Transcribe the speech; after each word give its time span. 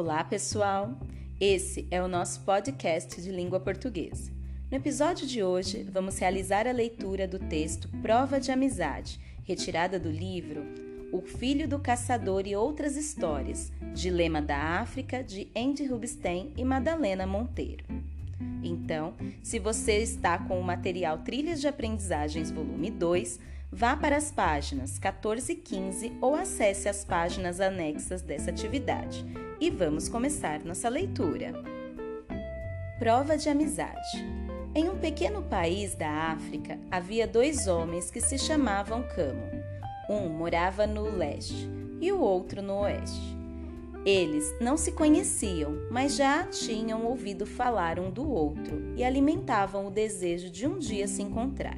Olá, 0.00 0.22
pessoal! 0.22 0.96
Esse 1.40 1.88
é 1.90 2.00
o 2.00 2.06
nosso 2.06 2.42
podcast 2.42 3.20
de 3.20 3.32
língua 3.32 3.58
portuguesa. 3.58 4.30
No 4.70 4.76
episódio 4.76 5.26
de 5.26 5.42
hoje, 5.42 5.82
vamos 5.90 6.16
realizar 6.20 6.68
a 6.68 6.72
leitura 6.72 7.26
do 7.26 7.40
texto 7.40 7.88
Prova 8.00 8.38
de 8.38 8.52
Amizade, 8.52 9.18
retirada 9.42 9.98
do 9.98 10.08
livro 10.08 10.62
O 11.10 11.20
Filho 11.20 11.66
do 11.66 11.80
Caçador 11.80 12.46
e 12.46 12.54
Outras 12.54 12.96
Histórias, 12.96 13.72
Dilema 13.92 14.40
da 14.40 14.56
África, 14.56 15.20
de 15.20 15.50
Andy 15.56 15.84
Rubinstein 15.84 16.52
e 16.56 16.64
Madalena 16.64 17.26
Monteiro. 17.26 17.84
Então, 18.62 19.14
se 19.42 19.58
você 19.58 19.96
está 19.96 20.38
com 20.38 20.60
o 20.60 20.64
material 20.64 21.18
Trilhas 21.24 21.60
de 21.60 21.66
Aprendizagens, 21.66 22.52
volume 22.52 22.88
2, 22.88 23.40
vá 23.72 23.96
para 23.96 24.16
as 24.16 24.30
páginas 24.30 24.96
14 24.96 25.54
e 25.54 25.56
15 25.56 26.12
ou 26.20 26.36
acesse 26.36 26.88
as 26.88 27.04
páginas 27.04 27.60
anexas 27.60 28.22
dessa 28.22 28.50
atividade. 28.50 29.26
E 29.60 29.70
vamos 29.70 30.08
começar 30.08 30.64
nossa 30.64 30.88
leitura. 30.88 31.52
Prova 32.96 33.36
de 33.36 33.48
amizade. 33.48 34.24
Em 34.72 34.88
um 34.88 34.96
pequeno 34.96 35.42
país 35.42 35.96
da 35.96 36.08
África 36.08 36.78
havia 36.88 37.26
dois 37.26 37.66
homens 37.66 38.08
que 38.08 38.20
se 38.20 38.38
chamavam 38.38 39.02
Camo. 39.16 39.42
Um 40.08 40.28
morava 40.28 40.86
no 40.86 41.10
leste 41.10 41.68
e 42.00 42.12
o 42.12 42.20
outro 42.20 42.62
no 42.62 42.82
oeste. 42.82 43.36
Eles 44.06 44.54
não 44.60 44.76
se 44.76 44.92
conheciam, 44.92 45.76
mas 45.90 46.14
já 46.14 46.44
tinham 46.44 47.04
ouvido 47.04 47.44
falar 47.44 47.98
um 47.98 48.12
do 48.12 48.30
outro 48.30 48.94
e 48.96 49.02
alimentavam 49.02 49.88
o 49.88 49.90
desejo 49.90 50.50
de 50.50 50.68
um 50.68 50.78
dia 50.78 51.08
se 51.08 51.20
encontrar. 51.20 51.76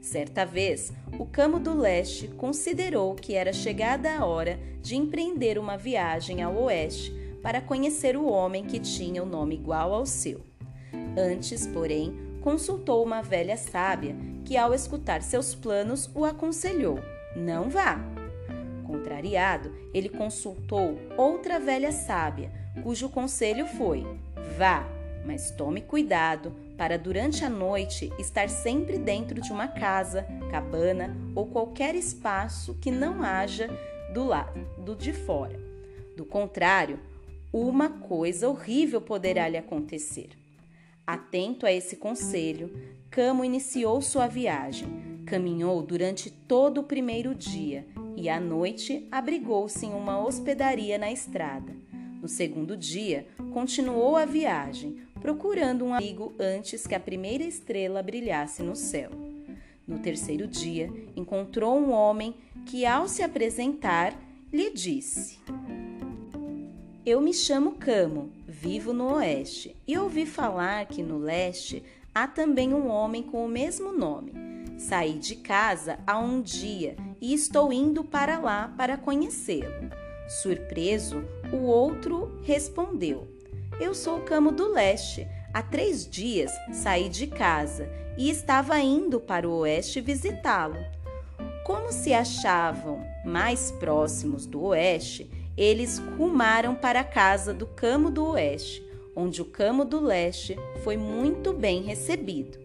Certa 0.00 0.44
vez, 0.46 0.92
o 1.18 1.26
Camo 1.26 1.58
do 1.58 1.76
Leste 1.76 2.28
considerou 2.28 3.16
que 3.16 3.34
era 3.34 3.52
chegada 3.52 4.16
a 4.16 4.24
hora 4.24 4.58
de 4.80 4.96
empreender 4.96 5.58
uma 5.58 5.76
viagem 5.76 6.40
ao 6.42 6.56
oeste 6.62 7.17
para 7.42 7.60
conhecer 7.60 8.16
o 8.16 8.26
homem 8.26 8.64
que 8.64 8.78
tinha 8.78 9.22
o 9.22 9.26
um 9.26 9.28
nome 9.28 9.54
igual 9.54 9.92
ao 9.92 10.06
seu. 10.06 10.40
Antes, 11.16 11.66
porém, 11.66 12.14
consultou 12.40 13.04
uma 13.04 13.22
velha 13.22 13.56
sábia 13.56 14.16
que, 14.44 14.56
ao 14.56 14.72
escutar 14.72 15.22
seus 15.22 15.54
planos, 15.54 16.10
o 16.14 16.24
aconselhou: 16.24 16.98
Não 17.36 17.68
vá. 17.68 17.98
Contrariado, 18.86 19.70
ele 19.92 20.08
consultou 20.08 20.98
outra 21.16 21.60
velha 21.60 21.92
sábia, 21.92 22.50
cujo 22.82 23.08
conselho 23.08 23.66
foi: 23.66 24.06
Vá, 24.56 24.88
mas 25.26 25.50
tome 25.50 25.82
cuidado 25.82 26.52
para 26.76 26.96
durante 26.96 27.44
a 27.44 27.50
noite 27.50 28.10
estar 28.18 28.48
sempre 28.48 28.98
dentro 28.98 29.40
de 29.40 29.52
uma 29.52 29.68
casa, 29.68 30.24
cabana 30.50 31.14
ou 31.34 31.46
qualquer 31.46 31.94
espaço 31.94 32.74
que 32.80 32.90
não 32.90 33.22
haja 33.22 33.68
do 34.14 34.24
lado 34.24 34.94
de 34.96 35.12
fora. 35.12 35.60
Do 36.16 36.24
contrário, 36.24 36.98
uma 37.52 37.88
coisa 37.88 38.48
horrível 38.48 39.00
poderá 39.00 39.48
lhe 39.48 39.56
acontecer. 39.56 40.30
Atento 41.06 41.64
a 41.64 41.72
esse 41.72 41.96
conselho, 41.96 42.70
Camo 43.10 43.44
iniciou 43.44 44.02
sua 44.02 44.26
viagem. 44.26 45.22
Caminhou 45.24 45.82
durante 45.82 46.30
todo 46.30 46.82
o 46.82 46.84
primeiro 46.84 47.34
dia 47.34 47.86
e 48.16 48.28
à 48.28 48.38
noite 48.38 49.06
abrigou-se 49.10 49.86
em 49.86 49.94
uma 49.94 50.22
hospedaria 50.22 50.98
na 50.98 51.10
estrada. 51.10 51.74
No 52.20 52.28
segundo 52.28 52.76
dia, 52.76 53.26
continuou 53.52 54.16
a 54.16 54.24
viagem, 54.24 54.98
procurando 55.20 55.84
um 55.84 55.94
amigo 55.94 56.34
antes 56.38 56.86
que 56.86 56.94
a 56.94 57.00
primeira 57.00 57.44
estrela 57.44 58.02
brilhasse 58.02 58.62
no 58.62 58.74
céu. 58.74 59.10
No 59.86 59.98
terceiro 60.00 60.46
dia, 60.46 60.92
encontrou 61.16 61.78
um 61.78 61.92
homem 61.92 62.34
que, 62.66 62.84
ao 62.84 63.08
se 63.08 63.22
apresentar, 63.22 64.14
lhe 64.52 64.70
disse: 64.70 65.38
Eu 67.10 67.22
me 67.22 67.32
chamo 67.32 67.72
Camo, 67.72 68.30
vivo 68.46 68.92
no 68.92 69.14
oeste, 69.14 69.74
e 69.86 69.96
ouvi 69.96 70.26
falar 70.26 70.84
que 70.84 71.02
no 71.02 71.16
leste 71.16 71.82
há 72.14 72.28
também 72.28 72.74
um 72.74 72.86
homem 72.90 73.22
com 73.22 73.46
o 73.46 73.48
mesmo 73.48 73.94
nome. 73.94 74.34
Saí 74.76 75.14
de 75.14 75.36
casa 75.36 75.98
há 76.06 76.18
um 76.18 76.42
dia 76.42 76.96
e 77.18 77.32
estou 77.32 77.72
indo 77.72 78.04
para 78.04 78.38
lá 78.38 78.74
para 78.76 78.98
conhecê-lo. 78.98 79.88
Surpreso, 80.28 81.24
o 81.50 81.62
outro 81.62 82.38
respondeu: 82.42 83.26
Eu 83.80 83.94
sou 83.94 84.18
o 84.18 84.22
Camo 84.24 84.52
do 84.52 84.70
Leste. 84.70 85.26
Há 85.54 85.62
três 85.62 86.06
dias 86.06 86.52
saí 86.74 87.08
de 87.08 87.26
casa 87.26 87.88
e 88.18 88.28
estava 88.28 88.78
indo 88.80 89.18
para 89.18 89.48
o 89.48 89.60
oeste 89.60 90.02
visitá-lo. 90.02 90.76
Como 91.64 91.90
se 91.90 92.12
achavam 92.12 93.02
mais 93.24 93.70
próximos 93.70 94.44
do 94.44 94.60
oeste, 94.60 95.37
eles 95.58 95.98
rumaram 96.16 96.76
para 96.76 97.00
a 97.00 97.04
casa 97.04 97.52
do 97.52 97.66
Camo 97.66 98.12
do 98.12 98.24
Oeste, 98.28 98.88
onde 99.14 99.42
o 99.42 99.44
Camo 99.44 99.84
do 99.84 99.98
Leste 99.98 100.56
foi 100.84 100.96
muito 100.96 101.52
bem 101.52 101.82
recebido. 101.82 102.56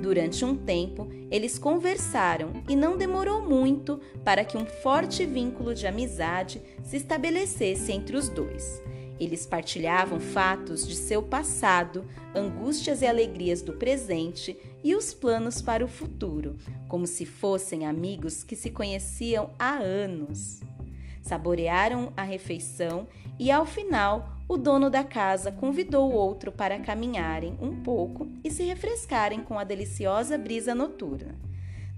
Durante 0.00 0.42
um 0.42 0.56
tempo, 0.56 1.06
eles 1.30 1.58
conversaram 1.58 2.62
e 2.66 2.74
não 2.74 2.96
demorou 2.96 3.42
muito 3.42 4.00
para 4.24 4.42
que 4.42 4.56
um 4.56 4.64
forte 4.64 5.26
vínculo 5.26 5.74
de 5.74 5.86
amizade 5.86 6.62
se 6.82 6.96
estabelecesse 6.96 7.92
entre 7.92 8.16
os 8.16 8.30
dois. 8.30 8.82
Eles 9.20 9.44
partilhavam 9.44 10.18
fatos 10.18 10.86
de 10.86 10.94
seu 10.94 11.22
passado, 11.22 12.06
angústias 12.34 13.02
e 13.02 13.06
alegrias 13.06 13.60
do 13.60 13.74
presente 13.74 14.56
e 14.82 14.94
os 14.94 15.12
planos 15.12 15.60
para 15.60 15.84
o 15.84 15.88
futuro, 15.88 16.56
como 16.88 17.06
se 17.06 17.26
fossem 17.26 17.84
amigos 17.84 18.42
que 18.42 18.56
se 18.56 18.70
conheciam 18.70 19.50
há 19.58 19.74
anos. 19.74 20.60
Saborearam 21.28 22.10
a 22.16 22.22
refeição 22.22 23.06
e, 23.38 23.50
ao 23.50 23.66
final, 23.66 24.32
o 24.48 24.56
dono 24.56 24.88
da 24.88 25.04
casa 25.04 25.52
convidou 25.52 26.10
o 26.10 26.14
outro 26.14 26.50
para 26.50 26.78
caminharem 26.78 27.54
um 27.60 27.82
pouco 27.82 28.26
e 28.42 28.50
se 28.50 28.62
refrescarem 28.62 29.42
com 29.42 29.58
a 29.58 29.64
deliciosa 29.64 30.38
brisa 30.38 30.74
noturna. 30.74 31.34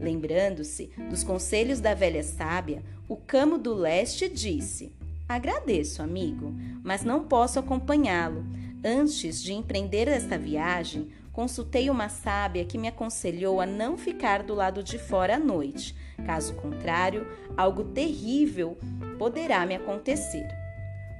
Lembrando-se 0.00 0.90
dos 1.08 1.22
conselhos 1.22 1.78
da 1.78 1.94
velha 1.94 2.24
sábia, 2.24 2.82
o 3.08 3.16
camo 3.16 3.56
do 3.56 3.72
leste 3.72 4.28
disse: 4.28 4.92
Agradeço, 5.28 6.02
amigo, 6.02 6.52
mas 6.82 7.04
não 7.04 7.22
posso 7.22 7.60
acompanhá-lo. 7.60 8.44
Antes 8.84 9.40
de 9.40 9.52
empreender 9.52 10.08
esta 10.08 10.36
viagem, 10.36 11.12
consultei 11.30 11.88
uma 11.88 12.08
sábia 12.08 12.64
que 12.64 12.76
me 12.76 12.88
aconselhou 12.88 13.60
a 13.60 13.66
não 13.66 13.96
ficar 13.96 14.42
do 14.42 14.54
lado 14.56 14.82
de 14.82 14.98
fora 14.98 15.36
à 15.36 15.38
noite. 15.38 15.94
Caso 16.26 16.54
contrário, 16.54 17.28
algo 17.56 17.84
terrível 17.84 18.76
poderá 19.20 19.66
me 19.66 19.74
acontecer. 19.74 20.48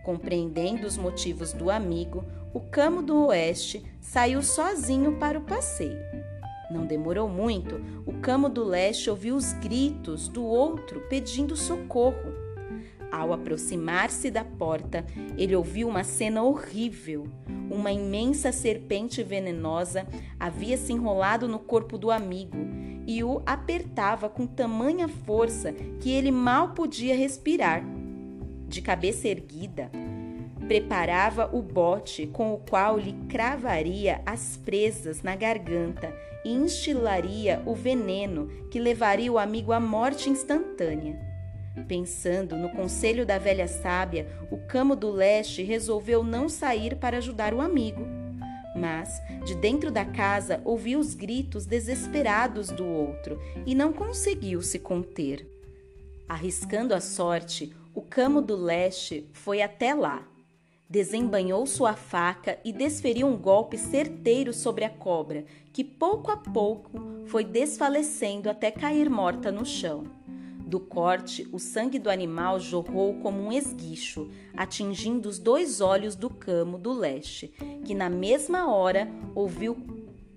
Compreendendo 0.02 0.86
os 0.86 0.96
motivos 0.96 1.52
do 1.52 1.70
amigo, 1.70 2.24
o 2.54 2.58
Camo 2.58 3.02
do 3.02 3.26
Oeste 3.26 3.84
saiu 4.00 4.42
sozinho 4.42 5.18
para 5.18 5.38
o 5.38 5.42
passeio. 5.42 6.00
Não 6.70 6.86
demorou 6.86 7.28
muito, 7.28 7.78
o 8.06 8.14
Camo 8.14 8.48
do 8.48 8.64
Leste 8.64 9.10
ouviu 9.10 9.36
os 9.36 9.52
gritos 9.52 10.28
do 10.28 10.42
outro 10.42 11.02
pedindo 11.10 11.54
socorro. 11.54 12.32
Ao 13.12 13.34
aproximar-se 13.34 14.30
da 14.30 14.44
porta, 14.44 15.04
ele 15.36 15.54
ouviu 15.54 15.86
uma 15.86 16.02
cena 16.02 16.42
horrível. 16.42 17.28
Uma 17.70 17.92
imensa 17.92 18.50
serpente 18.50 19.22
venenosa 19.22 20.06
havia 20.38 20.76
se 20.76 20.92
enrolado 20.92 21.46
no 21.46 21.60
corpo 21.60 21.96
do 21.96 22.10
amigo 22.10 22.58
e 23.06 23.22
o 23.22 23.40
apertava 23.46 24.28
com 24.28 24.46
tamanha 24.46 25.08
força 25.08 25.72
que 26.00 26.10
ele 26.10 26.32
mal 26.32 26.70
podia 26.70 27.14
respirar 27.14 27.84
de 28.66 28.82
cabeça 28.82 29.28
erguida, 29.28 29.90
preparava 30.66 31.50
o 31.52 31.62
bote 31.62 32.26
com 32.26 32.54
o 32.54 32.58
qual 32.58 32.98
lhe 32.98 33.12
cravaria 33.28 34.20
as 34.26 34.56
presas 34.56 35.22
na 35.22 35.34
garganta 35.34 36.12
e 36.44 36.52
instilaria 36.52 37.62
o 37.66 37.74
veneno 37.74 38.48
que 38.70 38.78
levaria 38.78 39.32
o 39.32 39.38
amigo 39.38 39.72
à 39.72 39.80
morte 39.80 40.30
instantânea. 40.30 41.29
Pensando 41.86 42.56
no 42.56 42.70
conselho 42.70 43.26
da 43.26 43.38
velha 43.38 43.66
sábia, 43.66 44.26
o 44.50 44.56
camo 44.56 44.94
do 44.94 45.10
leste 45.10 45.62
resolveu 45.62 46.22
não 46.22 46.48
sair 46.48 46.96
para 46.96 47.18
ajudar 47.18 47.52
o 47.52 47.60
amigo. 47.60 48.06
Mas, 48.74 49.20
de 49.44 49.54
dentro 49.54 49.90
da 49.90 50.04
casa, 50.04 50.60
ouviu 50.64 50.98
os 51.00 51.14
gritos 51.14 51.66
desesperados 51.66 52.68
do 52.68 52.86
outro 52.86 53.40
e 53.66 53.74
não 53.74 53.92
conseguiu 53.92 54.62
se 54.62 54.78
conter. 54.78 55.46
Arriscando 56.28 56.94
a 56.94 57.00
sorte, 57.00 57.74
o 57.92 58.00
camo 58.00 58.40
do 58.40 58.54
leste 58.54 59.28
foi 59.32 59.60
até 59.60 59.92
lá. 59.92 60.24
Desembanhou 60.88 61.66
sua 61.66 61.94
faca 61.94 62.58
e 62.64 62.72
desferiu 62.72 63.26
um 63.26 63.36
golpe 63.36 63.76
certeiro 63.76 64.52
sobre 64.52 64.84
a 64.84 64.90
cobra, 64.90 65.44
que 65.72 65.84
pouco 65.84 66.30
a 66.30 66.36
pouco 66.36 66.90
foi 67.26 67.44
desfalecendo 67.44 68.48
até 68.48 68.70
cair 68.70 69.08
morta 69.08 69.52
no 69.52 69.64
chão. 69.64 70.04
Do 70.70 70.78
corte, 70.78 71.48
o 71.50 71.58
sangue 71.58 71.98
do 71.98 72.08
animal 72.08 72.60
jorrou 72.60 73.14
como 73.14 73.42
um 73.42 73.50
esguicho, 73.50 74.30
atingindo 74.56 75.28
os 75.28 75.36
dois 75.36 75.80
olhos 75.80 76.14
do 76.14 76.30
camo 76.30 76.78
do 76.78 76.92
leste, 76.92 77.48
que 77.84 77.92
na 77.92 78.08
mesma 78.08 78.72
hora 78.72 79.10
ouviu 79.34 79.76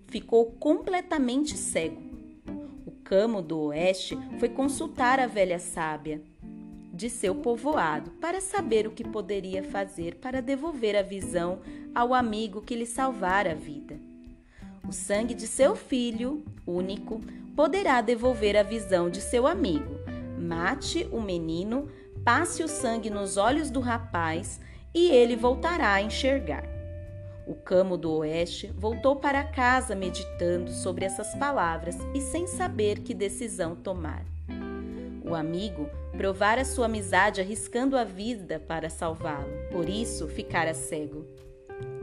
ficou 0.08 0.48
completamente 0.54 1.56
cego. 1.56 2.02
O 2.84 2.90
camo 3.04 3.44
do 3.44 3.60
oeste 3.66 4.18
foi 4.40 4.50
consultar 4.50 5.20
a 5.20 5.28
velha 5.28 5.60
sábia 5.60 6.20
de 6.92 7.12
seu 7.12 7.36
povoado 7.36 8.10
para 8.20 8.42
saber 8.42 8.88
o 8.88 8.92
que 8.92 9.04
poderia 9.04 9.62
fazer 9.62 10.16
para 10.16 10.42
devolver 10.42 10.96
a 10.96 11.04
visão 11.04 11.60
ao 11.94 12.12
amigo 12.12 12.60
que 12.60 12.76
lhe 12.76 12.88
salvara 12.88 13.52
a 13.52 13.56
vida. 13.56 14.00
O 14.90 14.92
sangue 14.92 15.36
de 15.36 15.46
seu 15.46 15.76
filho, 15.76 16.44
único, 16.66 17.22
poderá 17.56 18.02
devolver 18.02 18.58
a 18.58 18.64
visão 18.64 19.12
de 19.12 19.22
seu 19.22 19.46
amigo. 19.46 19.93
Mate 20.44 21.08
o 21.10 21.22
menino, 21.22 21.88
passe 22.22 22.64
o 22.64 22.68
sangue 22.68 23.10
nos 23.10 23.38
olhos 23.38 23.70
do 23.70 23.80
rapaz 23.80 24.60
e 24.94 25.10
ele 25.10 25.38
voltará 25.38 25.94
a 25.94 26.02
enxergar. 26.02 26.66
O 27.48 27.56
camo 27.56 27.98
do 27.98 28.12
oeste 28.12 28.68
voltou 28.78 29.16
para 29.16 29.46
casa 29.46 29.96
meditando 29.96 30.70
sobre 30.70 31.06
essas 31.06 31.34
palavras 31.36 31.98
e 32.14 32.20
sem 32.20 32.46
saber 32.46 33.00
que 33.00 33.14
decisão 33.14 33.74
tomar. 33.74 34.26
O 35.24 35.34
amigo 35.34 35.90
provara 36.18 36.66
sua 36.66 36.88
amizade 36.88 37.40
arriscando 37.40 37.98
a 37.98 38.04
vida 38.04 38.60
para 38.60 38.90
salvá-lo, 38.90 39.50
por 39.72 39.88
isso 39.88 40.28
ficara 40.28 40.74
cego. 40.74 41.26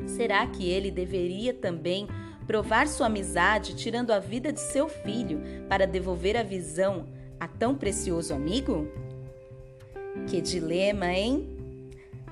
Será 0.06 0.46
que 0.46 0.66
ele 0.66 0.90
deveria 0.90 1.52
também 1.52 2.08
provar 2.46 2.88
sua 2.88 3.06
amizade 3.06 3.76
tirando 3.76 4.12
a 4.12 4.19
vida 4.19 4.50
de 4.50 4.60
seu 4.60 4.88
filho 4.88 5.42
para 5.69 5.87
devolver 5.87 6.38
a 6.38 6.42
visão 6.42 7.19
a 7.40 7.48
tão 7.48 7.75
precioso 7.75 8.34
amigo? 8.34 8.87
Que 10.28 10.40
dilema, 10.40 11.06
hein? 11.06 11.48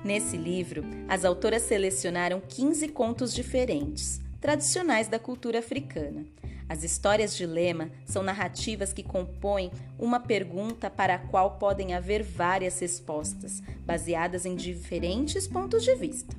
Nesse 0.05 0.37
livro, 0.37 0.83
as 1.07 1.25
autoras 1.25 1.63
selecionaram 1.63 2.39
15 2.39 2.87
contos 2.89 3.33
diferentes, 3.33 4.21
tradicionais 4.39 5.07
da 5.07 5.19
cultura 5.19 5.59
africana. 5.59 6.25
As 6.69 6.83
histórias 6.83 7.35
de 7.35 7.47
lema 7.47 7.89
são 8.05 8.21
narrativas 8.21 8.93
que 8.93 9.01
compõem 9.01 9.71
uma 9.97 10.19
pergunta 10.19 10.87
para 10.87 11.15
a 11.15 11.19
qual 11.19 11.57
podem 11.57 11.95
haver 11.95 12.21
várias 12.21 12.79
respostas, 12.79 13.61
baseadas 13.83 14.45
em 14.45 14.55
diferentes 14.55 15.47
pontos 15.47 15.83
de 15.83 15.95
vista. 15.95 16.37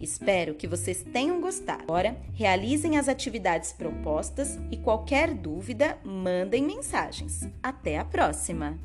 Espero 0.00 0.54
que 0.54 0.66
vocês 0.66 1.02
tenham 1.02 1.40
gostado. 1.40 1.82
Agora, 1.84 2.16
realizem 2.34 2.98
as 2.98 3.08
atividades 3.08 3.72
propostas 3.72 4.58
e 4.70 4.76
qualquer 4.76 5.32
dúvida, 5.32 5.98
mandem 6.04 6.62
mensagens. 6.62 7.48
Até 7.62 7.98
a 7.98 8.04
próxima! 8.04 8.78